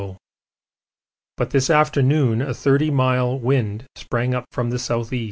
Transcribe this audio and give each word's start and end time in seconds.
But 1.37 1.51
this 1.51 1.69
afternoon 1.69 2.41
a 2.41 2.55
30 2.55 2.89
mile 2.89 3.37
wind 3.37 3.85
sprang 3.95 4.33
up 4.33 4.45
from 4.49 4.71
the 4.71 4.77
S.E. 4.77 5.19